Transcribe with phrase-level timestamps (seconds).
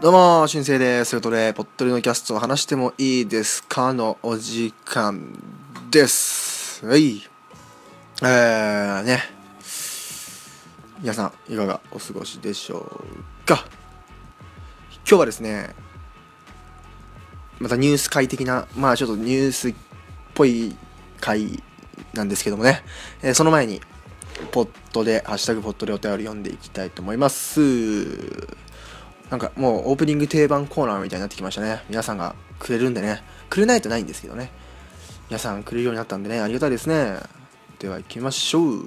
[0.00, 1.10] どうも、しんせいです。
[1.10, 5.38] ということで、ぽっとりのキャストを話してもいいですかのお時間
[5.90, 6.86] です。
[6.86, 7.18] はい。
[8.22, 9.22] えー、ね。
[11.02, 13.66] 皆さん、いかがお過ごしでしょうか。
[15.06, 15.74] 今日はですね、
[17.58, 19.74] またニュース会的な、まあちょっとニュースっ
[20.32, 20.74] ぽい
[21.20, 21.62] 回
[22.14, 22.82] なんですけどもね、
[23.20, 23.82] えーその前に、
[24.50, 27.60] ポットで、ハッシュタグポットでお便り読んでいきたいと思います。
[29.30, 31.82] なんかもうオープニング定番コーナーみたいになってきましたね。
[31.88, 33.22] 皆さんがくれるんでね。
[33.48, 34.50] くれないとないんですけどね。
[35.28, 37.18] 皆さんくれるようになったんでね、ありがたいですね。
[37.78, 38.84] では行きましょう。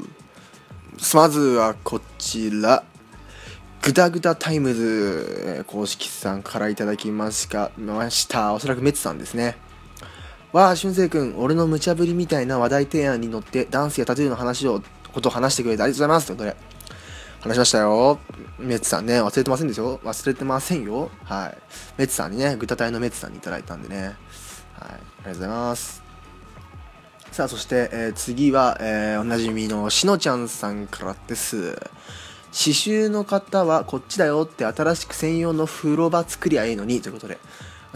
[1.14, 2.84] まずはこちら。
[3.82, 7.72] グダグダタイムズ公式さんからいただきました。
[7.78, 9.58] ましたおそらくメッツさんですね。
[10.54, 14.82] わあ、しゅんせいくん、俺の無茶ぶりみたいな話題提案に乗ってダンスやタトゥーの話を、
[15.12, 16.28] ことを話してくれてありがとうございます。
[16.28, 16.73] ということで、
[17.44, 18.20] 話しましたよ。
[18.58, 19.98] メッツさんね、忘れてませんでしょ？
[19.98, 21.12] 忘れてませんよ。
[21.26, 21.58] はい。
[21.98, 23.98] メッツさんにね、グタタイのメッツさんにいただいたんでね。
[24.06, 24.14] はい。
[24.14, 24.16] あ
[24.88, 26.02] りがとうございます。
[27.34, 31.74] さあ、そして、えー次は、えーおなじみのしのちゃんさんからです。
[31.74, 37.40] 刺繍の方はこっちだよって新しく専用の風呂場作りゃいいのにということで。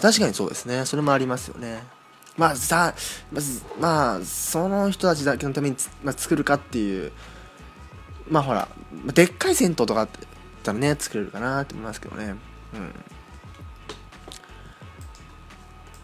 [0.01, 0.85] 確かにそうですね。
[0.85, 1.83] それもありますよね。
[2.35, 2.93] まあさ、
[3.31, 7.11] まず、まあ、その人たちだけのために、まあ、作るかっていう、
[8.29, 8.67] まあほら、
[9.13, 10.09] でっかい銭湯とかだっ
[10.63, 12.25] たらね、作れるかなって思いますけどね。
[12.25, 12.93] うん。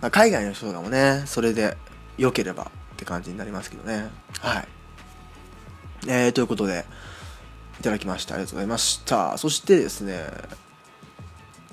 [0.01, 1.77] まあ、海外の人とかもね、それで
[2.17, 4.09] 良ければって感じになりますけどね。
[4.39, 4.67] はい。
[6.07, 6.85] えー、ということで、
[7.79, 8.35] いただきました。
[8.35, 9.37] ありがとうございました。
[9.37, 10.25] そしてですね、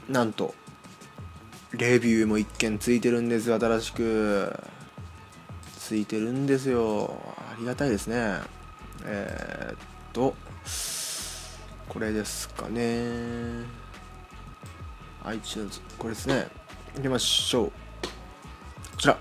[0.08, 0.54] なんと、
[1.72, 4.58] レビューも一件ついてるんですよ、新しく。
[5.78, 7.20] ついてるんですよ。
[7.38, 8.38] ありがたいですね。
[9.04, 9.76] えー、っ
[10.12, 10.34] と、
[12.00, 13.02] これですかね。
[15.22, 16.48] iTunes、これですね。
[16.96, 17.66] 行きましょう。
[17.66, 17.72] こ
[18.96, 19.18] ちら。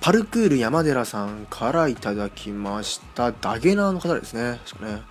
[0.00, 3.30] パルクール山寺さんからいただきました。
[3.30, 4.58] ダゲナーの方ですね。
[4.66, 5.02] 確かね。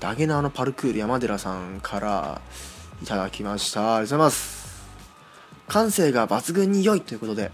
[0.00, 2.40] ダゲナーのパルクール山寺さんから
[3.02, 3.80] いただきました。
[3.80, 4.82] ありがとうございます。
[5.68, 7.52] 感性が抜群に良いということで、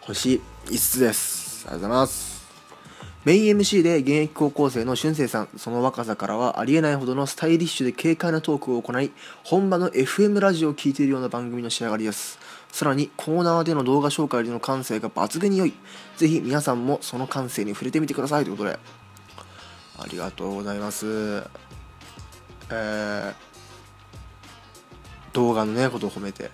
[0.00, 1.64] 星5つです。
[1.66, 2.33] ありがとうございます。
[3.24, 9.12] メイン MC で現役高校生の俊生さん、その若さからはありえないほどのスタイリッシュで軽快なトークを行い、
[9.44, 12.38] 本場の FM ラジオを聴いているような番組の仕上がりです。
[12.70, 15.72] さらにコーナーでの動画紹介での感性が抜群に良い。
[16.18, 18.78] ぜひ皆さんもその感性に触れてみてくださいということで、
[19.98, 21.44] ありがとうございます。
[22.68, 23.34] えー、
[25.32, 26.50] 動画のね、ことを褒めて、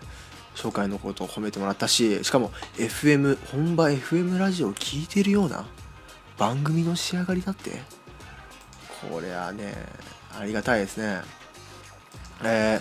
[0.55, 5.67] 紹介のことを褒めてもらったし、しかも FM、本場 FM ラジオを聴いているような
[6.41, 7.73] 番組の仕上がりだって。
[9.11, 9.75] これはね
[10.39, 11.21] ありがたいですね。
[12.43, 12.81] え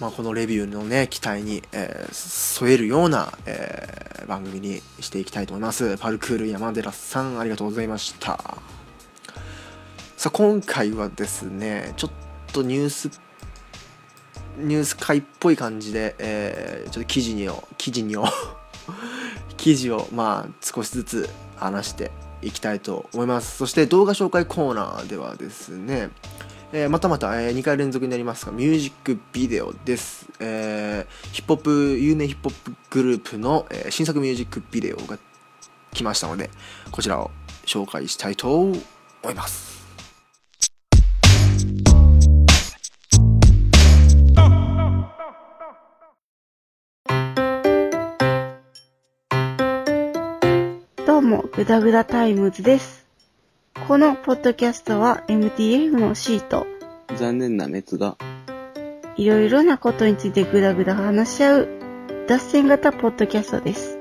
[0.00, 5.96] まあ、このレビューのね期待に、えー添えるような、えー番組にしていきたいと思います。
[5.98, 8.36] パルクール山寺さんありがとうございました。
[10.16, 12.10] さあ今回はですねちょっ
[12.52, 13.10] とニュース
[14.58, 18.24] ニュース会っぽい感じで、えーちょっと記事にを記事にを
[19.56, 22.10] 記事をまあ少しずつ話して
[22.44, 23.56] いきたいと思います。
[23.56, 26.10] そして動画紹介コーナーではですね、
[26.72, 35.18] えーまたまた、え2回連続になりますがミュージックビデオです、えーヒップホップ有名ヒップホップグループの、え新作ミュージックビデオが
[35.92, 36.50] 来ましたので
[36.90, 37.30] こちらを
[37.64, 38.74] 紹介したいと思
[39.30, 39.73] います。
[51.24, 53.06] うも、グダグダタイムズです。
[53.88, 56.66] このポッドキャストは MTF のシート、
[57.16, 58.16] 残念な滅が、
[59.16, 61.68] いろいろなことについてグダグダ話し合う、
[62.28, 63.98] 脱線型ポッドキャストです。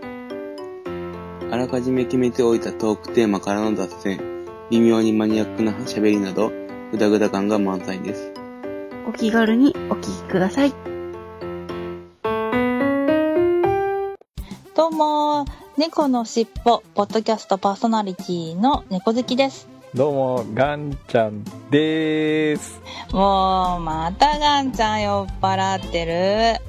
[1.50, 4.20] あらかじめ決めておいたトークテーマからの脱線、
[4.70, 6.52] 微妙にマニアックな喋りなど、
[6.92, 8.34] グダグダ感が満載です。
[9.08, 10.74] お気軽にお聞きください。
[14.76, 19.68] どうも、猫のしっぽ、ポッドキャストパーソナリティの猫好きです。
[19.96, 22.80] どうも、ガンちゃんでーす。
[23.12, 26.62] もう、またガンちゃん酔っ払ってる。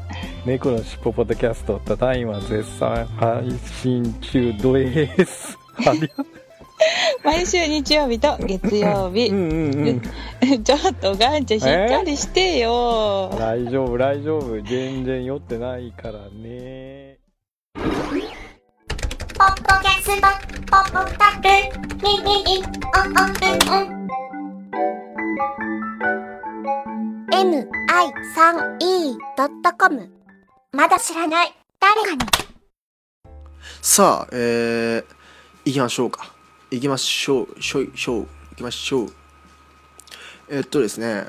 [0.47, 3.53] 猫のしっぽポッドキャスト、ただいま絶賛配
[3.83, 5.59] 信中です。
[7.23, 9.35] 毎週日曜日と月曜日う。
[9.35, 10.03] ん。
[10.65, 13.29] ちょっとガンちゃんしっかりしてよ。
[13.39, 14.62] 大丈夫、大丈夫。
[14.62, 17.19] 全然酔ってないからね。
[19.37, 20.29] ポッドキャスト、
[20.71, 22.63] ポッドキャスト、ミミミ、
[22.95, 24.07] オンオンうんうん。
[29.11, 30.09] mi3e.com
[30.71, 32.21] まだ知らない誰かに
[33.83, 35.05] さあ、えー、
[35.65, 36.33] 行きましょうか。
[36.71, 37.61] 行きましょう。
[37.61, 38.21] しょい、しょう。
[38.21, 39.13] 行きましょう。
[40.49, 41.27] えっとですね、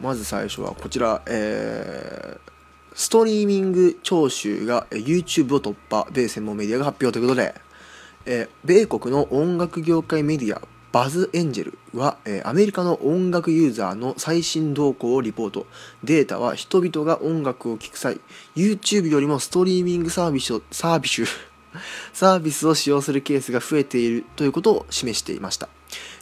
[0.00, 2.49] まず最初はこちら、えー、
[2.94, 7.54] ストリーミング聴取が YouTube を突破、米専門メディアが発表ということで、
[8.26, 10.60] えー米国の音楽業界メディア、
[10.92, 15.66] バズエンジェルは、えーアメリカの音楽ユーザーの最新動向をリポート。
[16.02, 18.20] データは人々が音楽を聴く際、
[18.56, 21.24] YouTube よりもストリーミングサービスを、サービス、
[22.12, 25.68] サービスを使用するケースが増えているということを示していました。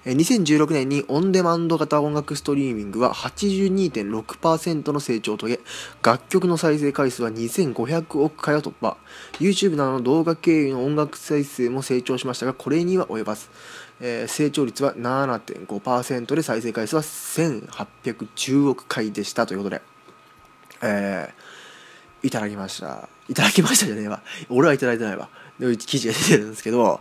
[0.04, 5.60] 2016年にオンデマンド型音楽ストリーミングは82.6%の成長を遂げ、
[6.02, 8.96] 楽曲の再生回数は2500億回を突破。
[9.40, 13.48] YouTube などの動画経由の音楽再生も成長しましたが、これには及ばず、
[14.00, 19.82] えー成長率は7.5%で再生回数は1810億回でしたということで、
[20.82, 21.47] えー
[22.22, 23.08] いただきました。
[23.28, 24.22] いただきましたじゃねえわ。
[24.48, 25.28] 俺はいただいてないわ。
[25.58, 27.00] で記事が出てるんですけど、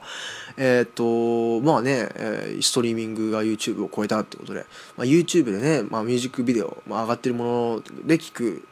[0.58, 4.66] えーっと、まあね、えーストリーミングが YouTube を超えたってことで、
[4.98, 8.68] まあ、YouTube でね、まあ、ミュージックビデオ、まあ、上がってるもので聞く、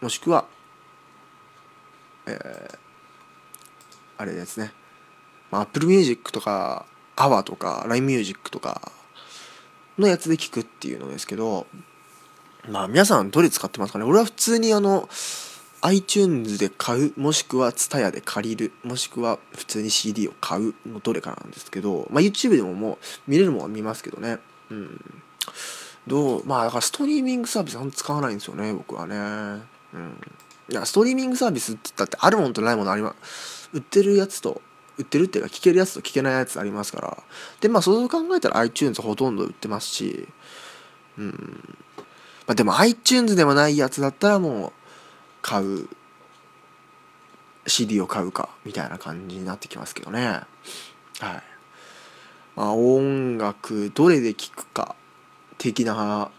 [0.00, 0.46] もしくは、
[2.26, 2.78] えー
[4.20, 4.72] あれですね、
[5.52, 8.90] まあ、Apple Music とか、AWA とか、LINE Music とか
[9.96, 11.68] のやつで聞くっていうのですけど、
[12.68, 14.04] まあ皆さんどれ使ってますかね？
[14.04, 15.08] 俺は普通にあの
[15.80, 24.38] iTunes で買うもしくは TSUTAYA で借りるもしくは普通に CD を買うのどれかなんですけど、まあ、YouTube でももう見れるものは見ますけどね。
[24.70, 25.00] うん。
[26.06, 29.14] どうまあだからストリーミングサービスあんま使わないんですよね僕はね。
[29.94, 30.16] うん。
[30.70, 34.60] いやストリーミングサービスって言ったってあるものとないものあります売ってるやつと
[34.98, 37.22] 売ってるっていうか聞けるやつと聞けないやつありますから。
[37.60, 40.26] でまあそう考えたら iTunes ほとんど売ってますし
[41.16, 41.78] うん。
[42.48, 44.72] まあ、でも iTunes でもないやつだったらもう
[45.42, 45.88] 買う
[47.66, 50.20] CD を買うかみたいな感じになってきますけどね。
[50.26, 50.46] はい。
[52.56, 54.96] まあ音楽どれで聴くか
[55.58, 56.30] 的な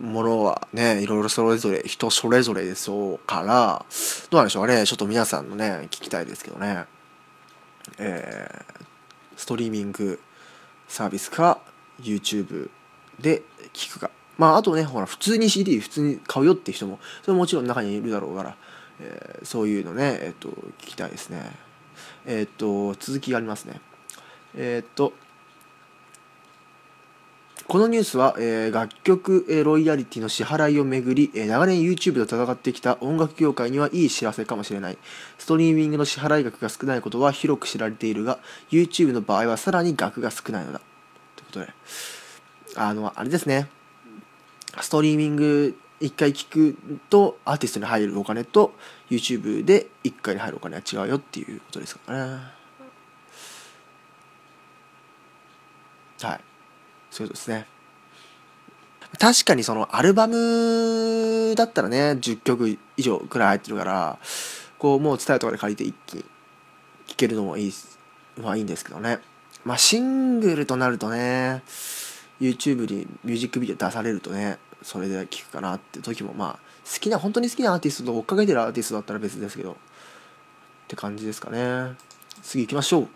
[0.00, 3.84] ものはねいろいろそれぞれ人それぞれでそうから
[4.30, 4.86] どうなんでしょうね。
[4.86, 6.84] ちょっと皆さんのね聞きたいですけどね。
[7.98, 8.86] えー
[9.36, 10.18] ストリーミング
[10.88, 11.60] サービスか
[12.00, 12.70] YouTube
[13.20, 13.42] で
[13.74, 14.10] 聞くか。
[14.38, 18.56] まああとねほら普通に CD 普通に買うよって人もそれももちろん中にいるだろうから、
[19.00, 20.48] えーそういうのねえっ、と
[20.78, 21.50] 聞きたいですね
[22.26, 23.80] えっ、と続きがありますね
[24.54, 25.12] えっ、と
[27.68, 34.98] このニュースは、えー楽曲、えーロイヤリティの支払いをめぐり、えー長年 YouTube と戦ってきた音楽業界にはいい知らせかもしれない。
[35.36, 38.38] ストリーミングの支払い額が少ないことは広く知られているが、
[38.70, 40.80] YouTube の場合はさらに額が少ないのだ。
[41.34, 41.68] ということで、
[42.76, 43.68] あの、あれですね。
[44.82, 46.76] ストリーミング1回聞く
[47.08, 48.74] とアーティストに入るお金と
[49.10, 52.42] YouTube で1回に入るお金は違うよっていうことですからね。
[56.22, 56.40] はい。
[57.10, 57.66] そういうことですね。
[59.18, 64.18] 確かにそのアルバムだったらね、10曲以上くらい入ってるから、
[64.78, 66.24] こうもう伝えとかで借りて一気に
[67.06, 67.72] 聴けるのもいい、
[68.38, 69.20] まあいいんですけどね。
[69.64, 71.62] まあシングルとなるとね、
[72.40, 79.74] YouTube にミュージックビデオ出されるとね、それで聴くかなって時もまあ好きな、本当に好きなアーティストと追っかけてるアーティストだったら別ですけど、っ
[80.86, 81.96] て感じですかね。
[82.42, 83.08] 次行きましょう。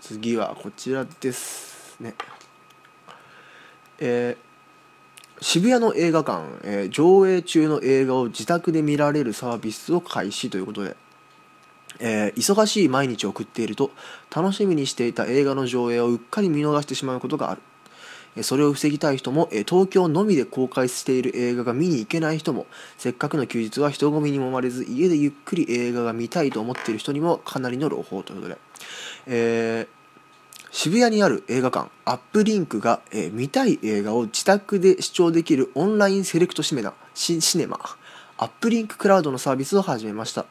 [0.00, 2.14] 次はこちらですね。
[3.98, 4.46] えー
[5.38, 10.96] 渋谷の映画館、えー上映中の映画を自宅で見られるサービスを開始ということで、
[12.00, 13.90] えー忙しい毎日を送っていると
[14.34, 17.62] 楽しみにしていた映画の上映をうっかり見逃してしまうことがある
[18.42, 22.66] それを防ぎたい人も東京のみで公開している映画が見に行けない人も
[22.98, 28.58] せっかくの休日は人混みにもまれず家でゆっくり映画が見たいと思っている人にもかなりの朗報ということで、
[29.26, 29.96] えー
[30.72, 37.80] 渋谷にある映画館アップリンクが、えー見たい映画を自宅で視聴できるオンラインセレクトシネマシネマ
[38.36, 40.44] アップリンククラウドのサービスを始めました、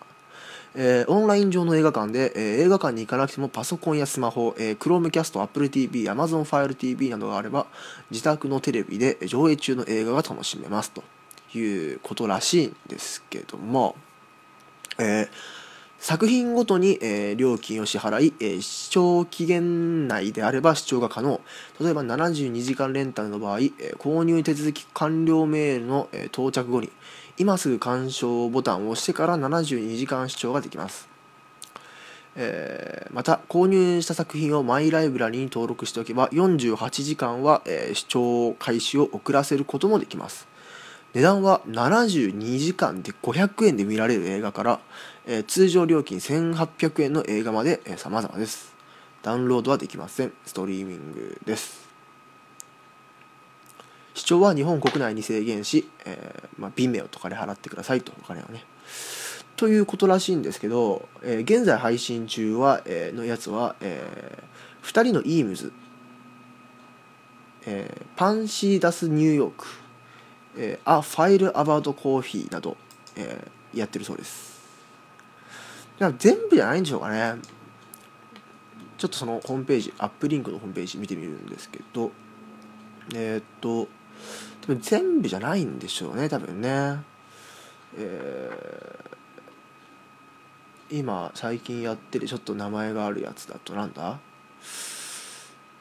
[0.78, 7.68] えーオンライン上の映画館で、えー映画館に行かなくてもパソコンやスマホ、えー、Chromecast、Apple TV、Amazon Fire TV などがあれば
[8.12, 10.92] 自宅のテレビで上映中の映画が楽しめます。
[10.92, 11.04] と
[11.58, 13.96] いうことらしいんですけども、
[15.00, 15.30] えー
[15.98, 21.42] 作品ごとに、えー料金を支払い、えー視聴期限内であれば視聴が可能。
[21.80, 26.92] 例えば72時間レンタルの場合、え購入手続き完了メールの、え到着後に
[27.38, 31.10] 今すぐ鑑賞ボタンを押してから72時間視聴ができます、
[32.36, 40.48] えーまた購入した作品をマイライブラリに登録しておけば48時間は、えー視聴開始を遅らせることもできます。
[41.14, 44.80] 値段は72時間で500円で見られる映画から、
[45.26, 48.76] えー通常料金1800円の映画まで、えー、様々です。
[49.24, 50.34] ダウンロードはできません。
[50.46, 51.95] ストリーミングです。
[54.26, 58.64] 視聴は日本国内に制限し、えーまあ、Vimeo とかで払ってくださいとお金をね。
[59.56, 64.44] ということらしいんですけど、えー現在配信中は、えーのやつは、え
[64.82, 65.72] 2人のイームズ、
[67.68, 69.68] えーパンシーダスニューヨーク、
[70.58, 72.78] えー、ア・ファイル・アバウト・コーヒーなど、
[73.16, 74.60] えーやってるそうです。
[76.00, 77.36] だから全部じゃないんでしょうかね。
[78.98, 82.12] ちょっとそのホームページアップリンクのホームページ見てみるんですけど
[83.14, 83.88] えーっと
[84.62, 87.04] 多分全部じゃないんでしょうね多分ね。
[87.98, 89.16] えー
[90.92, 94.20] 今最近やってるちょっと名前があるやつだとなんだ？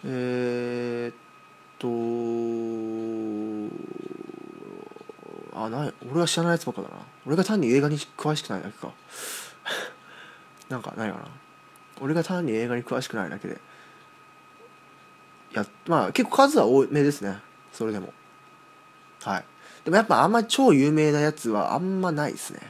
[0.03, 1.15] えー、っ
[5.53, 6.95] とあない俺が知らないやつばっかだな。
[7.27, 8.93] 俺が単に映画に詳しくないだけか。
[10.71, 11.27] なんかないかな。
[12.01, 13.61] 俺が単に映画に詳しくないだけで。
[15.53, 17.41] やまあ結構数は多めですね。
[17.75, 18.15] それでも。
[19.25, 19.45] はい。
[19.85, 22.61] でもやっぱあんまり超有名なやつはあんまないですね。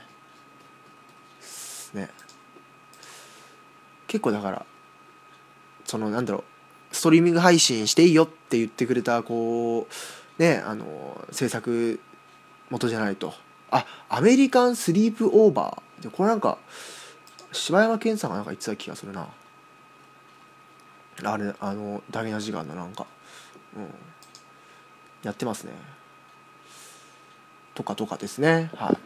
[1.94, 2.10] ね。
[4.06, 4.64] 結構だから
[5.84, 6.44] そのなんだろ
[6.92, 9.88] うストリーミング配信していいよって言ってくれたこ
[10.38, 12.00] うねあの制作
[12.70, 13.34] 元じゃないと。
[13.70, 16.02] あアメリカンスリープオーバー。
[16.04, 16.58] でこれなんか
[17.52, 19.26] 柴山健さんがなんか言ってた気がするな。
[21.24, 23.06] あれあのダゲな時間のなんか。
[23.76, 23.88] うん。
[25.22, 25.72] やってますね。
[27.74, 28.70] とかとかですね。
[28.76, 28.96] はい。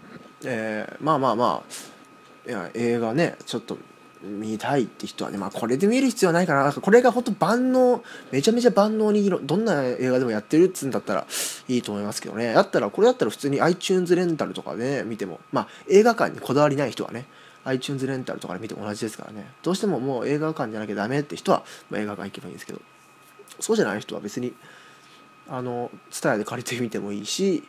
[0.45, 3.77] えーまあまあまあいや映画ねちょっと
[4.23, 6.65] 見たいって人はねまあこれで見る必要はないかな。
[6.65, 11.27] なんかこれが本当万能めちゃめちゃ万能にいろどんな映画でもやってるっつうんだったら
[11.69, 12.53] いいと思いますけどね。
[12.53, 17.27] だったらこれだったら普通に iTunes レンタルとかで、ね、見てもまあ映画館にこだわりない人はね
[17.65, 19.51] iTunes レンタルとかで見ても同じですからね。
[19.63, 22.81] どうしてももう映画館じゃなきゃダメって人は、まあ、映画館行けばいいんですけど。
[23.61, 24.55] そうじゃない人は別に
[25.49, 27.65] あの TSUTAYA で借りてみてもいいし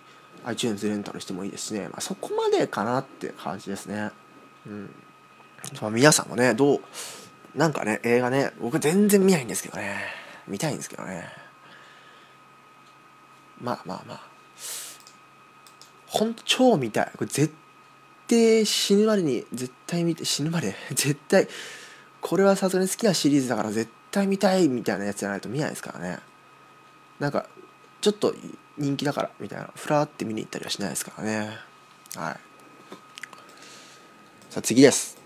[0.45, 4.11] iTunes レンタルしてもいいですしね、まあ、そこまでかなって感じですね。
[4.67, 4.89] うん。
[5.81, 6.81] まあ皆さんもねどう
[7.55, 9.97] なんかね映画ね僕全然見ないんですけどね。
[10.47, 11.25] 見たいんですけどね。
[13.61, 14.21] まあまあまあ。
[16.07, 17.11] ほんと超見たい。
[17.17, 17.53] これ絶
[18.27, 20.75] 対死ぬまでに絶対見て死ぬまで。
[20.89, 21.47] 絶対
[22.21, 26.19] これはさすがに好きなシリーズだから絶対見たいみたいなやつじゃないと見ないですからね。
[27.19, 27.47] なんか
[28.01, 28.33] ちょっと
[28.79, 29.69] 人気だからみたいな。
[29.75, 31.57] ふらーって見に行ったりはしないですからね。
[32.15, 32.35] はい。
[34.49, 35.17] さあ次です。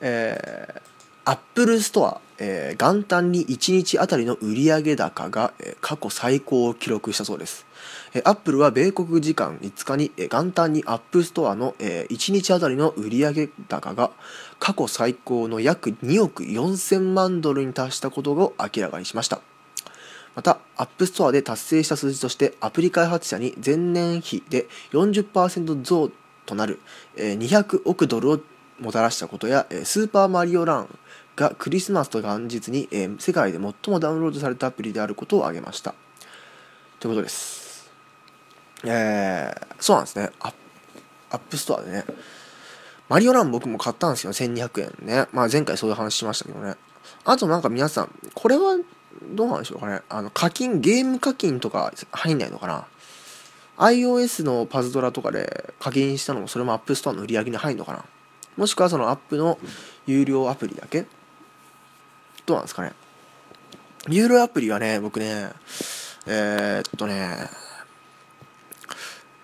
[0.00, 0.80] えー、
[1.24, 7.64] アップルストア、えー元旦に1日あたりの売上高が、えー過去最高を記録したそうです。
[8.14, 14.10] えーアップルは米国時間5日に、えー元旦にアップストアの、えー1日あたりの売上高が
[14.58, 19.40] 過去最高の約2億4000万ドルに達したことを明らかにしました。
[20.34, 26.10] また、アップストアで達成した数字として、アプリ開発者に前年比で40%増
[26.46, 26.80] となる
[27.16, 28.40] 200億ドルを
[28.80, 30.98] もたらしたことや、スーパーマリオラン
[31.36, 35.94] がクリスマスと元日に、世界で最もダウンロードされたアプリであることを挙げました。
[36.98, 37.90] ということです。
[38.84, 40.30] えーそうなんですね。
[40.40, 40.54] アッ
[41.30, 42.04] アップストアでね。
[43.08, 44.32] マリオラン僕も買ったんですよ。
[44.32, 45.26] 1200円ね。
[45.32, 46.76] まあ前回そういう話しましたけどね。
[47.24, 48.76] あとなんか皆さん、これは
[49.32, 50.02] どうなんでしょうかね。
[50.08, 52.86] あの課金、ゲーム課金とか入んないのかな。
[53.78, 58.04] iOS のパズドラとかで課金したのもそれもアップストアの売り上げに入るのかな。
[58.56, 59.58] もしくはそのアップの
[60.06, 61.06] 有料アプリだけ
[62.44, 62.92] どうなんですかね。
[64.08, 65.50] 有料アプリはね、僕ね、
[66.26, 67.48] えーっとね、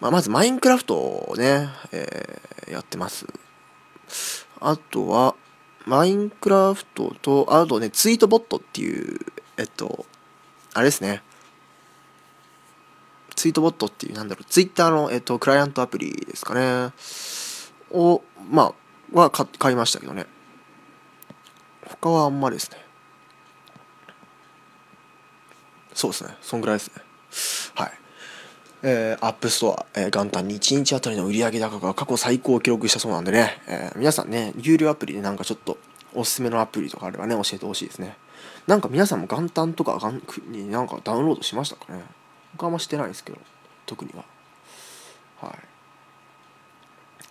[0.00, 3.26] まあ、まずマインクラフトをね、えーやってます。
[4.60, 5.34] あとは、
[5.86, 9.18] マインクラフトと、あとね、ツイートボットっていう、
[9.58, 10.06] えっと、
[10.72, 11.22] あれですね。
[13.34, 16.92] ツイートボットっていう、なんだろう、ツイッターの、えっと、クライアントアプリですかね。
[17.90, 18.74] を、ま
[19.14, 20.26] あ、は買買いましたけどね。
[21.86, 22.78] 他はあんまりですね。
[25.94, 26.36] そうですね。
[26.40, 27.02] そんぐらいですね。
[27.74, 27.92] はい。
[28.82, 35.78] えー、アップストア、えー元旦に1日あたりの売上高が過去最高を記録したそうなんでね、えー皆さんね、有料アプリでなんかちょっと
[36.14, 38.16] おすすめのアプリとかあればね、教えてほしいですね。
[38.66, 42.02] なんか皆さんも元旦とか元になんかダウンロードしましたかね？
[42.52, 43.38] 僕はあんましてないですけど、
[43.86, 44.24] 特には。
[45.40, 45.58] はい。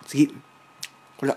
[0.06, 0.28] 次。
[0.28, 0.34] こ
[1.22, 1.36] れだ。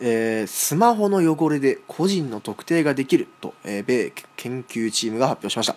[0.00, 5.76] えースマホの汚れで個人の特定ができると、えー米研究チームが発表しました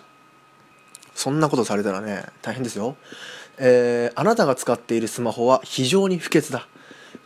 [1.14, 2.96] そんなことされたらね大変ですよ、
[3.58, 6.66] えーあなたが使っているスマホは非常に不潔だ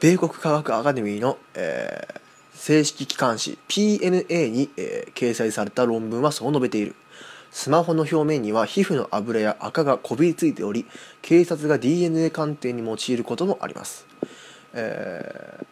[0.01, 2.21] 米国科学アカデミーの、えー
[2.65, 6.95] 正式機関紙 PNA に、えー掲載された論文はそう述べている。
[7.51, 10.87] スマホの表面には皮膚の油や赤がこびりついており
[11.23, 14.07] 警察が DNA 鑑定に用いることもあります、
[14.75, 15.67] えー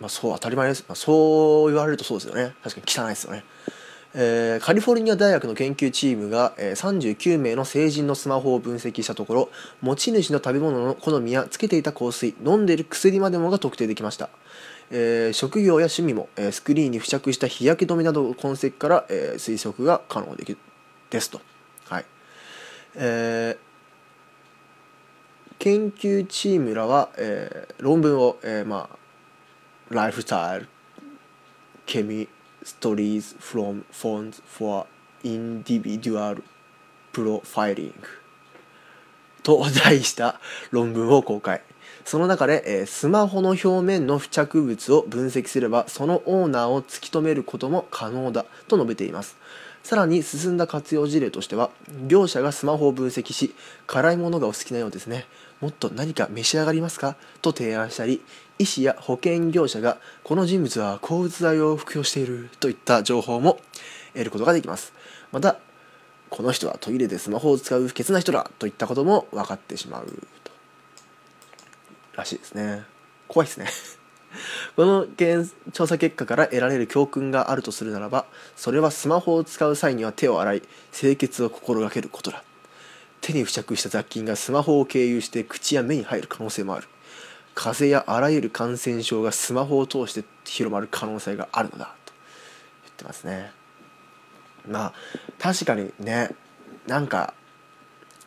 [0.00, 2.54] まあ、そう当たり前です、まあ、そう言われるとそうですよね。
[2.64, 3.44] 確かに汚いですよね、
[4.14, 6.74] えーカリフォルニア大学の研究チームが、えー
[7.14, 9.50] 39名の成人のスマホを分析したところ
[9.80, 14.28] 持ち主の食べ物の好みやつけていた香水飲んでいる薬までもが特定できました、
[14.90, 20.56] えー職業や趣味も、えースクリーンに付着した日焼け止めなどの痕跡から、えー推測が可能でき
[21.10, 21.40] ですと。
[21.88, 22.04] はい。
[22.96, 23.70] えー
[25.60, 28.96] 研究チームらは、えー論文を、えーまあ
[29.94, 30.68] ライフスタイル、
[31.84, 32.28] ケミ
[32.62, 34.86] ストリーズ from phones for
[35.22, 36.42] individual
[37.12, 37.92] profiling
[39.42, 40.40] と題した
[40.70, 41.62] 論文を公開。
[42.04, 49.36] その中で、えースマホの表面の付着物を分析すれば、そのオーナーを突き止めることも可能だと述べています。
[49.82, 51.70] さらに進んだ活用事例としては、
[52.06, 53.54] 業者がスマホを分析し、
[53.86, 55.26] 辛いものがお好きなようですね。
[55.60, 57.16] もっと何か召し上がりますか？
[57.42, 58.22] と提案したり、
[58.58, 63.58] 医師や保険業者がこの人物は抗うつ剤を服用しているといった情報も
[64.14, 64.92] 得ることができます。
[65.32, 65.58] また、
[66.30, 70.06] この人はトイレでスマホを使う不潔な人だといったことも分かってしまう
[70.44, 70.52] と。
[72.16, 72.84] らしいですね。
[73.28, 73.66] 怖いですね。
[74.76, 78.26] この検調査結果から得られる教訓があるとするならば、
[78.56, 80.62] それはスマホを使う際には手を洗い、
[80.92, 82.44] 清潔を心がけることだ。
[83.20, 86.88] 手に付着した雑菌がスマホを経由して口や目に入る可能性もある。
[87.54, 92.12] 風邪やあらゆる感染症がスマホを通して広まる可能性があるのだと
[92.84, 93.52] 言ってますね。
[94.68, 94.92] まあ
[95.38, 96.30] 確かにね
[96.86, 97.34] なんか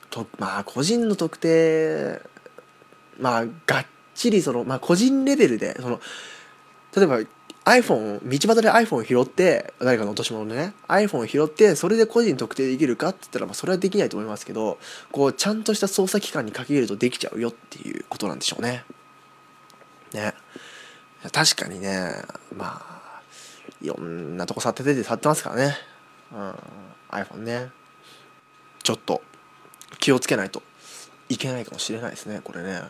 [0.10, 2.21] とまあ個人の特定
[3.19, 5.99] まあがっちりそのまあ個人レベルでその
[6.95, 7.19] 例えば
[7.65, 10.73] iPhone 道端で iPhone を拾って誰かの落とし物でね。
[10.88, 14.80] iPhone を拾ってそれで個人特定できるかって言ったらまあそれはできないと思いますけど
[15.12, 18.84] こうちゃんとした捜査機関にかけるとできちゃうよっていうことなんでしょうね。
[20.13, 20.34] ね。
[21.32, 22.12] 確かにね
[22.56, 23.21] まあ
[23.82, 25.76] いろんなとこ触って出て触ってますからね、
[26.34, 26.56] うん、
[27.12, 27.69] iPhone ね。
[28.84, 29.21] ちょっと
[29.99, 30.62] 気をつけないと
[31.30, 32.82] いけないかもしれないですねこれね。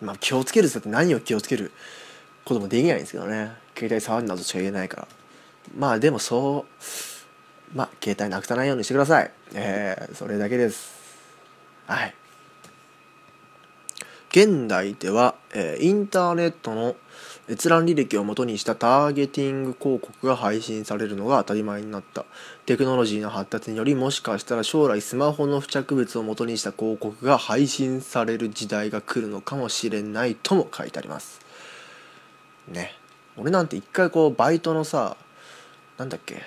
[0.00, 1.70] まあ気をつけるって何を気をつける
[2.44, 3.52] こともできないんですけどね。
[3.74, 5.08] 携帯触るなどしか言えないから。
[5.76, 9.30] まあでもそうまあ携帯なくさないようにしてください。
[9.54, 10.92] えー、それだけです。
[11.86, 12.14] はい。
[14.30, 16.96] 現代では、えーインターネットの
[17.50, 22.24] 閲覧履歴を元にしたターゲティング広告が配信されるのが当たり前になった。
[22.64, 31.41] テクノロジーの発達によりもしかしたら将来スマホの付着物を元にした広告が配信される時代が来るのかもしれないとも書いてあります。
[32.68, 32.94] ね。
[33.36, 35.16] 俺なんて一回こうバイトのさ
[35.98, 36.42] なんだっけ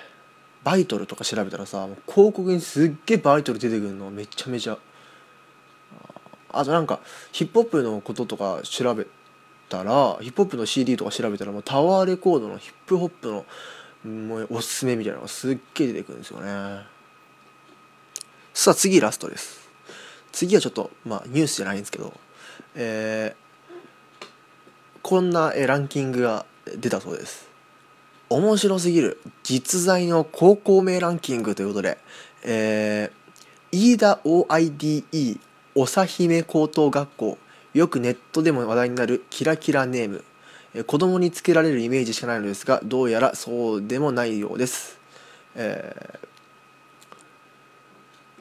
[0.62, 4.78] バイトルとか調べたらさ広告にすっげえバイトル出てくるのめちゃめちゃ。
[6.52, 7.00] あとなんか
[7.32, 9.06] ヒップホップのこととか調べ
[9.68, 13.44] たらヒップホップの CD とか調べたらもうタワーレコードのヒップホップの
[14.10, 16.86] もうおすすめみたいなのがすっげえ出てくるんですよね。
[18.54, 19.68] さあ次ラストです。
[20.32, 22.12] 次はちょっとまあニュースじゃないんですけど
[22.74, 23.45] えー
[25.06, 26.44] こんなランキングが
[26.78, 27.48] 出たそうです。
[28.28, 31.98] 面白すぎる実在の高校名ランキングということで、
[32.42, 35.38] えー、飯田 OIDE
[35.76, 37.38] 長姫高等学校。
[37.72, 40.24] よくネットでも話題になるキラキラネーム。
[40.74, 44.98] えー子供につけられるイメージしかないのですがどうやらそうでもないようです、
[45.54, 46.35] えー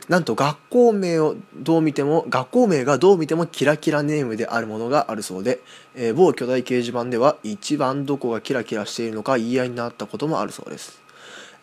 [0.10, 5.62] なんと学校名をどう見ても学校名がどう見てもキラキラネームであるものがあるそうで、
[5.96, 11.02] えー某巨大掲示板では一番どこがキラキラしているのか言い合いになったこともあるそうです、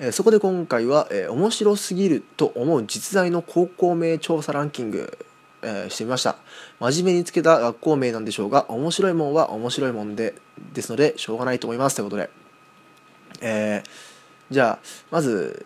[0.01, 5.17] えーそこで今回は、えー面白すぎると思う実在の高校名調査ランキング、
[5.63, 6.37] えーしてみました。
[6.81, 10.35] 真面目につけた学校名なんでしょうが面白いもんは面白いもんで
[10.73, 12.31] ですのでしょうがないと思いますということで、
[13.41, 14.13] えー
[14.51, 14.79] じゃあ
[15.11, 15.65] まず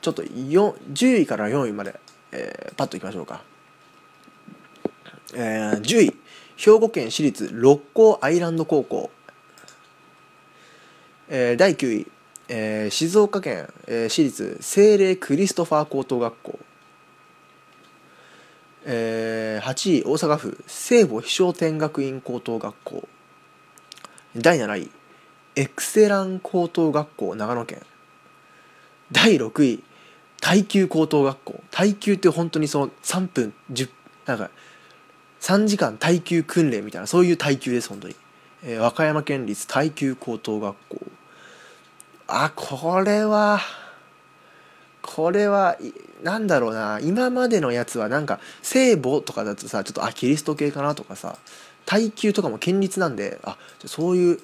[0.00, 1.98] ちょっと10位から4位まで、
[2.36, 3.42] えーパッといきましょうか、
[5.34, 6.16] えー10位。
[6.58, 9.10] 兵庫県私立六甲アイランド高校、
[11.28, 12.06] えー第9位、
[12.48, 16.58] えー静岡県、えー私立聖霊クリストファー高等学校、
[18.84, 20.04] えー8位。
[20.04, 20.62] 大阪府。
[20.66, 23.08] 聖母飛翔天学院高等学校。
[24.36, 24.90] 第7位。
[25.56, 27.34] エクセラン高等学校。
[27.34, 27.80] 長野県。
[29.10, 29.82] 第6位。
[30.40, 31.60] 耐久高等学校。
[31.70, 33.88] 耐久って本当にその3分10
[34.26, 34.50] なんか
[35.40, 38.16] 3時間耐久訓練みたいなそういう耐久です本当に、
[38.64, 40.98] えー和歌山県立耐久高等学校。
[42.28, 43.60] あこれは
[45.02, 45.76] これは
[46.22, 46.98] なんだろうな。
[47.00, 51.38] 今までのやつはなんか聖母とかだとさちょっとあキリスト系かなとかさ
[51.84, 54.40] 耐久とかも県立なんであそういう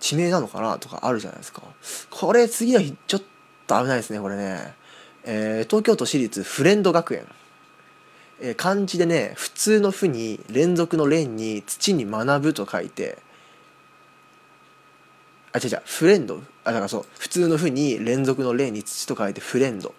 [0.00, 1.62] 地名なのかなとかあるじゃないですか。
[2.10, 3.22] これ次の日ちょっ
[3.66, 4.74] と危ないですねこれね、
[5.30, 7.26] えー東京都私立フレンド学園。
[8.40, 13.18] えー漢字でね普通の「ふ」に連続の「連」に土に学ぶと書いて
[15.52, 16.42] あ違う違うフレンド。
[16.64, 19.94] あだからそう普通の「ふ」に連続の「連」に土と書いてフレンド。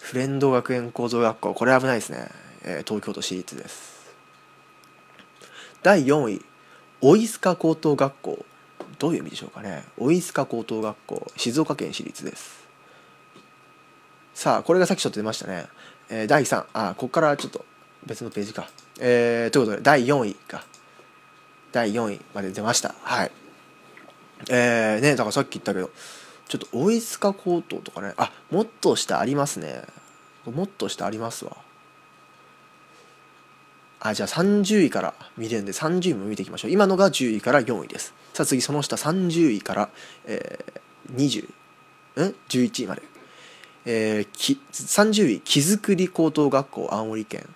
[0.00, 1.54] フレンド学園高等学校。
[1.54, 2.30] これ危ないですね、
[2.62, 3.98] えー東京都私立です。
[5.82, 6.44] 第4位
[7.00, 8.46] オイスカ高等学校。
[9.00, 9.84] どういう意味でしょうかね。
[9.96, 11.32] オイスカ高等学校。
[11.36, 12.67] 静岡県私立です。
[14.38, 15.66] さあこれがさっきちょっと出ましたね、
[16.08, 17.64] えー第3あここからちょっと
[18.06, 18.70] 別のページか。
[19.00, 20.64] えーということで第4位か。
[21.72, 22.94] 第4位まで出ました。
[23.02, 23.32] はい。
[24.48, 25.90] えー、ねだからさっき言ったけど
[26.46, 28.14] ちょっとオイスカ高等とかね。
[28.16, 29.82] あもっと下ありますね。
[30.46, 31.56] もっと下ありますわ。
[33.98, 36.70] あじゃあ30位から見れるんで30位も見ていきましょう。
[36.70, 38.14] 今のが10位から4位です。
[38.34, 39.88] さあ次その下30位から、
[40.26, 43.17] えー、20ん？11位まで。
[43.90, 45.78] えーき30位木造
[46.12, 47.48] 高等学校青森県、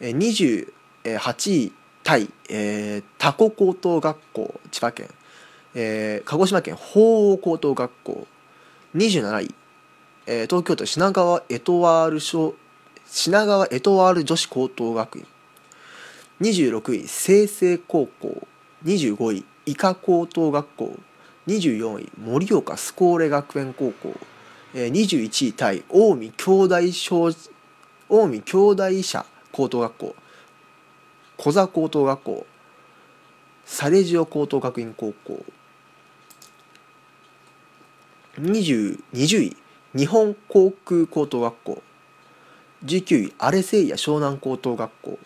[0.00, 0.70] えー、
[1.04, 5.08] 28位タイ、えー、タコ高等学校千葉県、
[5.74, 8.26] えー鹿児島県法王高等学校。
[8.94, 9.54] 27位、
[10.26, 12.54] えー東京都品川エトワール小
[13.04, 15.26] 品川エトワール女子高等学院。
[16.40, 18.48] 26位清成高校。
[18.86, 20.96] 25位医科高等学校。
[21.46, 24.14] 24位盛岡スコーレ学園高校。
[24.76, 27.50] 21位タイ近江兄弟小近
[28.10, 30.14] 江兄弟社高等学校
[31.38, 32.46] 小座高等学校
[33.64, 35.38] サレジオ高等学院高校。
[38.38, 39.56] 20 20位
[39.94, 41.82] 日本航空高等学校。
[42.84, 45.18] 19位アレセイヤ湘南高等学校。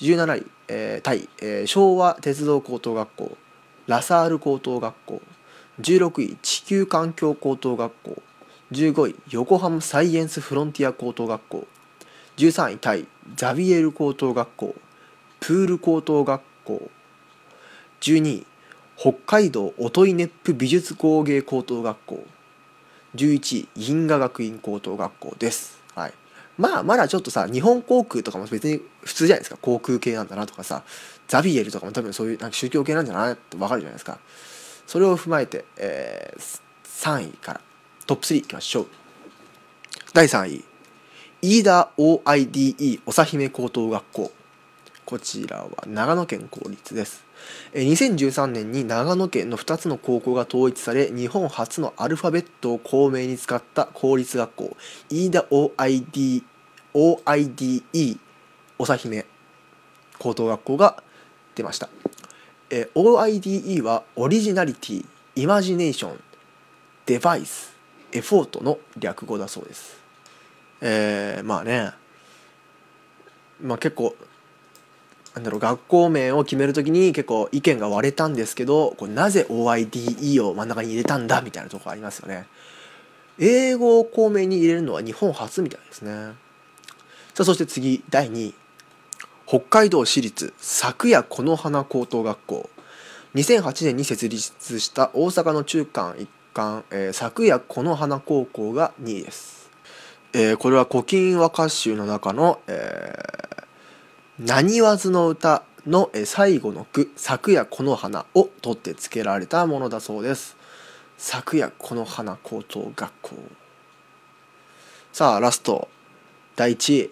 [0.00, 3.38] 17位、えータイ、えー昭和鉄道高等学校
[3.86, 5.22] ラサール高等学校。
[5.80, 8.22] 16位地球環境高等学校。
[8.72, 11.66] 15位横浜サイエンスフロンティア高等学校。
[12.38, 13.06] 13位タイ
[13.36, 14.74] ザビエル高等学校。
[15.40, 16.90] プール高等学校。
[18.00, 18.46] 12位
[18.96, 22.24] 北海道音威熱風美術工芸高等学校。
[23.14, 25.78] 11位銀河学院高等学校です。
[25.94, 26.14] はい。
[26.56, 29.58] まあまだちょっとさ日本航空とかも別に普通じゃないですか。
[29.60, 30.82] 航空系なんだなとかさ
[31.28, 34.18] ザビエルとかも多分そういうなんか宗教系なんじゃないって分かるじゃないですか。
[34.86, 36.62] それを踏まえて、えー
[37.02, 37.60] 3位から
[38.06, 38.86] トップ3いきましょう。
[40.12, 40.64] 第3位。
[41.40, 44.32] 飯田 OIDE 長姫高等学校。
[45.04, 47.24] こちらは長野県公立です。
[47.74, 54.76] 2013年に長野県の2つの高校が統一され日本初のアルファベットを校名に使った公立学校。
[55.08, 56.42] 飯田 OID
[56.94, 58.18] OIDE
[58.78, 59.26] 長姫
[60.18, 61.02] 高等学校が
[61.54, 61.88] 出ました、
[62.70, 66.20] OIDE はオリジナリティイマジネーション
[67.06, 67.71] デバイス。
[68.12, 69.96] エフォートの略語だそうです。
[70.80, 71.92] えーまあね。
[73.60, 74.14] まあ結構
[75.34, 81.40] なんだろう学校名を決めるときに結構意見が割れたんですけどこれなぜ OIDE を真ん中に入れたんだ？
[81.40, 82.46] みたいなとこありますよね。
[83.38, 86.34] 英語を校名に入れるのは日本初みたいですね。
[87.34, 88.54] さあそして次第2位。
[89.46, 92.70] 北海道私立昨夜この花高等学校。
[93.34, 99.70] 2008年に設立した大阪の中間一貫、えー昨夜この花高校が2位です、
[100.32, 103.32] えーこれは古今和歌集の中の、えー
[104.38, 110.56] 何わずの歌のえ最後の句「昨夜この花」を取って付けられたものだそうです。
[111.18, 113.36] 昨夜この花高等学校。
[115.12, 115.88] さあラスト。
[116.56, 117.10] 第1位。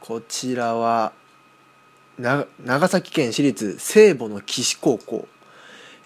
[0.00, 1.12] こちらは
[2.18, 5.28] な長崎県私立聖母の岸高校、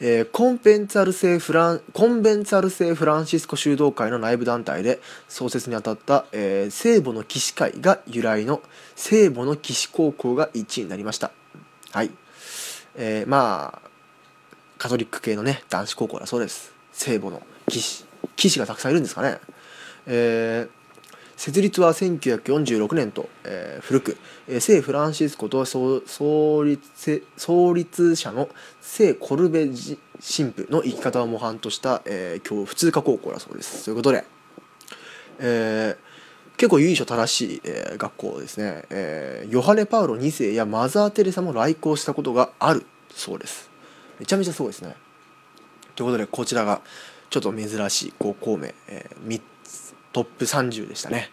[0.05, 8.63] えーコンベンツァル聖フランコンベンツァル聖フランシスコ修道会の内部団体で創設にあたった、えー聖母の岸会が由来の
[8.97, 11.31] 聖母の岸高校が1位になりました。
[11.93, 12.11] はい、
[12.97, 13.89] えーまあ
[14.77, 16.73] カトリック系のね男子高校だそうです。
[16.93, 19.39] 聖母の騎士騎士がたくさんいるんですかね。
[20.07, 20.82] えー
[21.43, 28.49] 設立は1946年と、えー古く、えー聖フランシスコと創立創立者の
[28.81, 29.75] 聖コルベ神
[30.53, 33.85] 父の生き方を模範とした、えー今日普通科高校だそうです。
[33.87, 34.25] ということで、
[35.41, 36.13] えー
[36.59, 43.69] 結構由緒正しい、えー学校ですね、えーヨハネ・パウロ2世やマザー・テレサも来校したことがあるそうです。
[44.21, 44.95] めちゃめちゃすごいですね。
[45.97, 46.83] ということでこちらが
[47.31, 49.52] ちょっと珍しい高校名、えー3つ
[50.13, 51.31] トップ30でしたね。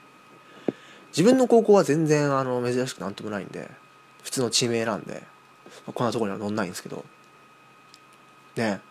[1.12, 3.70] 自分の高校は全然あの珍しくなんともないんで
[4.24, 5.24] 普通の地名なんで
[5.86, 7.04] こんなところには載んないんですけど。
[8.56, 8.82] ね。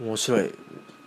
[0.00, 0.54] 面白い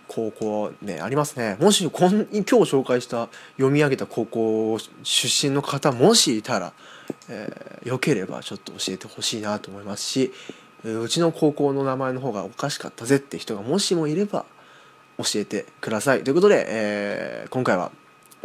[0.08, 1.56] 高校ねありますね。
[1.60, 6.72] もしこん今日紹介した読み上げた高校出身の方もしいたら、
[7.28, 10.32] えーよければちょっと教えてほしいなと思いますし
[10.84, 14.44] うちの高校の名前の方がおかしかったぜって人がもしもいれば
[15.22, 16.24] 教えてください。
[16.24, 17.90] ということで、えー今回は、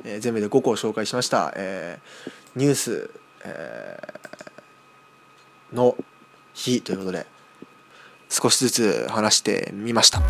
[0.03, 3.09] えー全部で5個を紹介しました、えーニュース、
[3.43, 5.97] えーの
[6.53, 7.25] 日ということで
[8.29, 10.21] 少しずつ話してみました。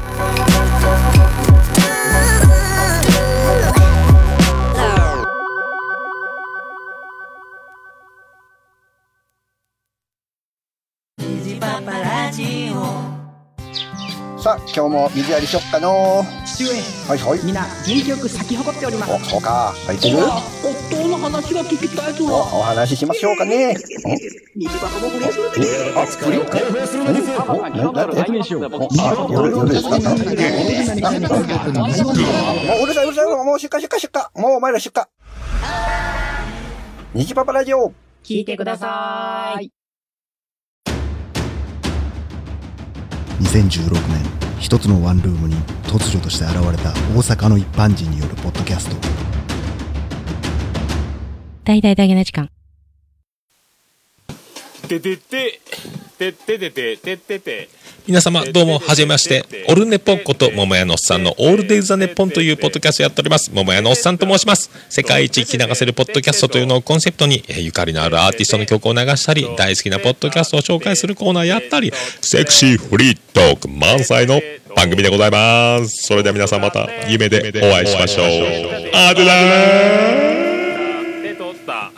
[14.46, 16.70] さあ今日も水やりしよっかの父上
[17.10, 17.44] はいはい。
[17.44, 19.12] みんな元気よく咲き誇っております。
[19.12, 19.74] おそうか。
[19.88, 20.18] 入ってる？
[20.20, 23.76] 夫の話が聞きたいぞおお話ししましょうかね。
[24.56, 28.22] 水場の僕ですえあ不良何おななんて？
[28.56, 30.20] おあ夜夜ですかなもう
[32.84, 35.04] うるさいうるさいもう出荷出荷出荷もうお前ら出荷
[37.16, 37.92] 虹パパラジオ
[38.24, 39.72] 聞いてください
[43.42, 44.25] 2016年
[44.66, 48.96] 一つのワンルームに突如として現れた大阪の一般人によるポッドキャスト
[51.64, 52.50] 大々だけな時間。
[54.88, 55.62] ててて、
[56.18, 57.70] てててて、ててて。
[58.08, 59.44] 皆様どうもはじめまして。
[59.68, 63.52] オルネポンこと桃屋のおっさんのオールデイズ・ザ・ネッポンというポッドキャストやっております。
[63.52, 64.70] 桃屋のおっさんと申します。
[64.90, 71.92] 世界一聞き流せるポッドキャストというのをコンセプトにえーゆかりのあるアーティストの曲を流したり大好きなポッドキャストを紹介するコーナーやったり
[72.22, 74.40] セクシーフリートーク満載の
[74.76, 76.06] 番組でございます。
[76.06, 78.26] それでは皆さんまた夢でお会いしましょう。
[78.94, 81.92] あでだー手取った。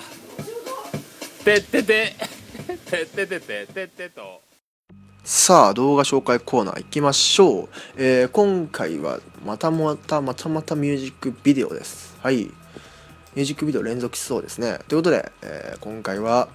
[1.44, 2.14] ててて、
[2.90, 4.47] てててて、ててと。
[5.30, 12.16] さあ動画紹介コーナー行きましょう、えー今回はまたまたまたまたミュージックビデオです。
[12.24, 12.46] はい。
[12.46, 14.80] ミュージックビデオ連続しそうですね。
[14.88, 16.48] ということで、えー今回は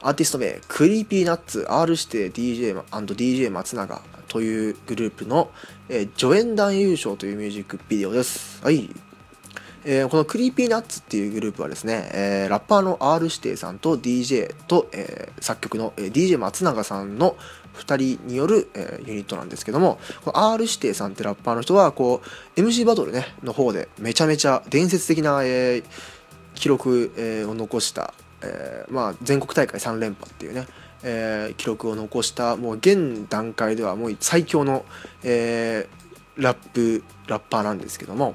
[0.00, 5.52] アーティスト名クリーピーナッツ R 指定 DJ&DJ 松永というグループの、
[5.88, 8.60] えー助演男優賞というミュージックビデオです。
[8.64, 8.90] はい。
[9.84, 17.36] えーこのクリーピーナッツっていうグループはですね、えーラッパーの R 指定さんと DJ と、えー作曲の、DJ 松永さんの
[17.74, 22.22] 2人による、えーユニットなんですけどもこの R 指定さんってラッパーの人はこ
[22.56, 25.84] う MC バトルねの方でめちゃめちゃ伝説的な、えー
[26.54, 30.66] 記録、えーを残した、えーまあ、全国大会3連覇っていうね、
[31.02, 34.84] えー記録を残したもう現段階ではもう最強の、
[35.24, 36.02] えー
[36.36, 38.34] ラップラッパーなんですけども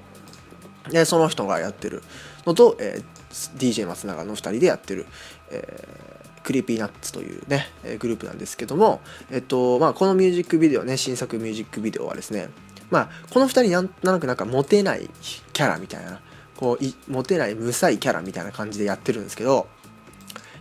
[0.89, 2.03] でその人がやってる。
[2.45, 3.17] のと、えー
[3.57, 5.05] DJ 松永の2人でやってる、
[5.51, 12.47] えークリーピーナッツというね、えグループなんですけども、えっとまあ、このミュージックビデオね新作ミュージックビデオはですね、
[12.89, 15.09] まあ、この2人なんとなくなんかモテない
[15.51, 16.21] キャラみたいな
[16.55, 19.67] こういモテないむさいキャラみたいな感じでやってるんですけど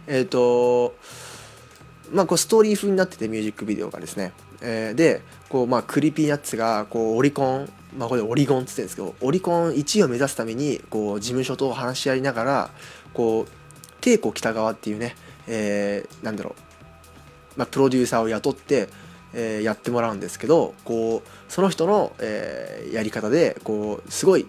[0.09, 0.97] えっと
[2.11, 12.71] まあこうストーリー風になっててミュージックビデオがですね、えーでこうまあクリーピーナッツがこうオリコンまあこれオリゴンっつってるんですけどオリコン1位を目指すためにこう事務所と話し合いながら
[13.15, 13.51] こう
[14.01, 16.55] 帝国喜多川っていうね、えーなんだろ
[17.57, 18.89] う、まあ、プロデューサーを雇って、
[19.35, 24.47] えーやってもらうんですけどこうその人の、えーやり方でこうすごい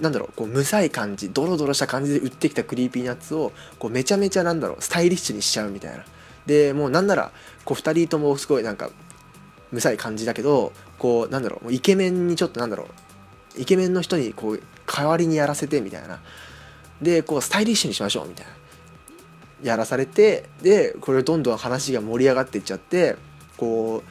[0.00, 6.04] なんだろうこうむさい感じドロドロした感じで売ってきたクリーピーナッツをこうめちゃめちゃなんだろうスタイリッシュにしちゃうみたいな。
[6.46, 7.30] でもうなんなら
[7.64, 8.90] こう2人ともすごいなんか
[9.72, 12.88] むさい感じだけどこうなんだろうもうイケメンにちょっとなんだろ
[13.56, 16.20] うイケメンの人にこう代わりにやらせてみたいな。
[17.00, 18.52] でこうスタイリッシュにしましょうみたいな。
[19.62, 23.16] やらされてでこれどんどん話が盛り上がっていっちゃって
[23.56, 24.08] こう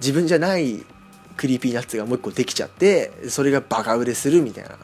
[0.00, 0.84] 自分じゃない
[1.36, 4.76] クリーピーナッツがもう一個できちゃってそれがバカ売れするみたいな。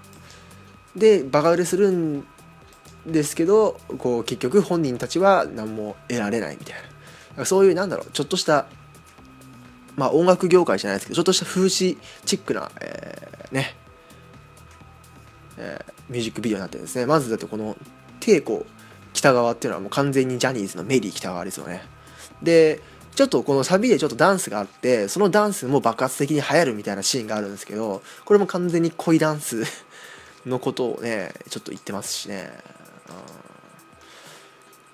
[0.95, 2.25] でバカ売れするん
[3.07, 6.77] ですけどこう結局本人たちは何も得られないみたい
[7.37, 7.45] な。
[7.45, 8.67] そういうなんだろうちょっとした
[9.97, 11.69] まあ音楽業界じゃないですけどちょっとした風刺
[12.25, 13.75] チックな、えーね。
[15.59, 17.07] えーミュージックビデオになってるんですね。
[17.07, 17.77] まずだってこの
[18.21, 18.65] 帝国
[19.13, 21.83] 喜多川っていうのはもう完全にジャニーズのメリー喜多川ですよね。
[22.43, 22.81] で
[23.15, 29.65] ちょっとこのサビでちょっとダンスがあってそのダンスも爆発的に流行るみたいなシーンがあるんですけどこれも完全に恋ダンス
[30.45, 32.53] のことをねちょっと言ってますしね、
[33.09, 33.15] うん。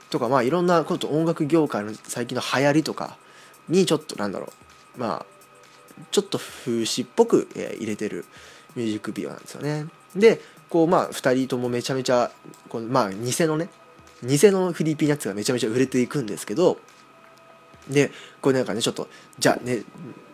[0.08, 3.18] とかまあいろんなこと音楽業界の最近の流行りとか
[3.68, 4.52] にちょっとなんだろう。
[4.96, 5.26] まあ
[6.10, 8.24] ちょっと風刺っぽく、え入れてる
[8.74, 9.86] ミュージックビデオなんですよね。
[10.16, 12.30] でこうまあ2人ともめちゃめちゃ
[12.68, 13.68] このまあ偽のね
[14.22, 16.78] 偽のクリーピーナッツがめちゃめちゃ売れていくんですけど
[17.88, 19.82] でこれなんかねちょっとじゃね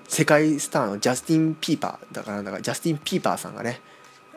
[0.06, 3.80] 世界スターのジャスティン・ピーパーだからなんかジャスティン・ピーパーさんがね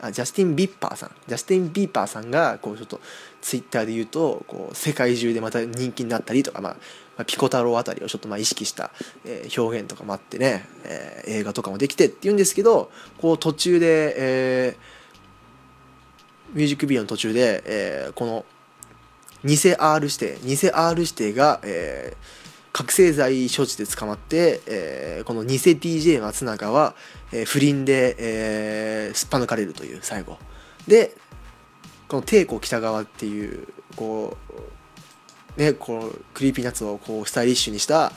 [0.02, 3.00] あジャスティン・ビッパーさんジャスティン・ビーパーさんがこうちょっと
[3.42, 6.78] ツイッターで言うとこう世界中でまた人気になったりとか、まあ
[7.26, 8.92] ピコ太郎あたりをちょっとまあ意識した、
[9.26, 14.78] えー表現とかもあってね、えー映画とかもできてっていうんですけどこう途中で、えー
[16.54, 18.46] ミュージックビデオの途中で、えーこの
[19.44, 22.42] 偽 R 指定偽 R 指定が、えー
[22.74, 26.96] 覚醒剤所持で捕まって、えーこの偽 DJ 松永は、
[27.32, 30.38] えー不倫で、えーすっぱ抜かれるという最後。
[30.88, 31.16] で
[32.08, 34.54] この帝国北川っていうこう
[35.62, 38.12] ねこの Creepy Nuts をこうスタイリッシュにした、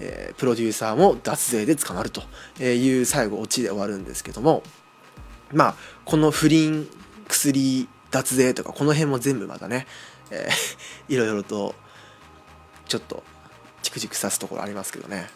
[0.00, 2.22] えープロデューサーも脱税で捕まると
[2.62, 4.62] いう最後オチで終わるんですけども
[5.52, 6.88] まあこの不倫
[7.28, 9.86] 薬脱税とかこの辺も全部またね、
[10.30, 10.74] えー
[11.12, 11.74] いろいろと
[12.88, 13.22] ちょっと
[13.82, 15.28] チクチクさすところありますけどね。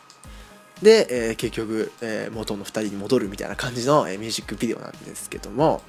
[0.83, 5.83] で、えー結局、えー元の2人に戻るみたいな感じの、えーミュージックビデオなんですけども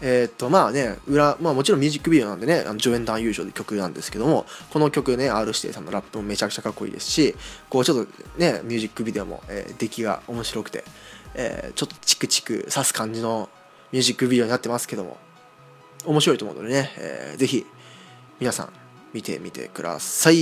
[0.00, 7.34] えーっとまあね裏まあもちろんミュージックビデオなんでねあの助演男優賞で曲なんですけどもこの曲ね R 指定さんのラップもめちゃくちゃかっこいいですし
[7.68, 10.84] こうちょっとねミュージックビデオも、えー出来が面白くて、
[11.34, 13.48] えーちょっとチクチク刺す感じの
[13.92, 15.16] ミュージックビデオになってますけども
[16.04, 17.66] 面白いと思うのでね、えーぜひ
[18.40, 18.72] 皆さん
[19.12, 20.36] 見てみてください。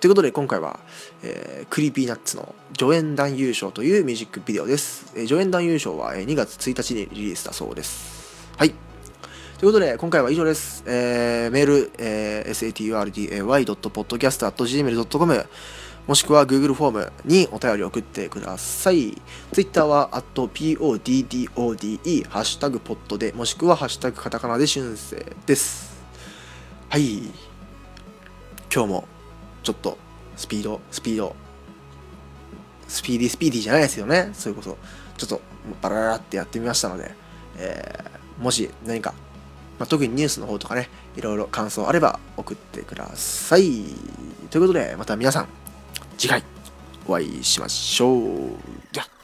[0.00, 0.80] ということで今回は、
[1.22, 8.52] えー Creepy Nuts の助演男優賞というミュージックビデオです、えー助演男優賞はえー2月1日にリリースだそうです。
[8.56, 8.87] はい。
[9.58, 15.46] ということで今回は以上です、えーメール、えー saturday.podcast.gmail.com
[16.06, 19.20] もしくは Google フォームにお便り送ってください。
[19.50, 25.92] Twitter は @poddode ハッシュタグポッドでもしくはハッシュタグカタカナで春生です。
[26.88, 27.22] はい。
[28.72, 29.08] 今日も
[29.64, 29.98] ちょっと
[30.36, 31.34] スピード、スピード、
[32.86, 34.30] スピーディースピーディーじゃないですよね。
[34.34, 34.78] それこそ
[35.16, 35.40] ちょっと
[35.82, 37.12] バラバラってやってみましたので、
[37.56, 39.14] えーもし何か、
[39.78, 43.84] まあ、特にニュースの方とかね、いろいろ感想あれば送ってください。
[44.50, 45.48] ということで、また皆さん、
[46.16, 46.42] 次回
[47.06, 48.20] お会いしましょう。
[48.92, 49.17] では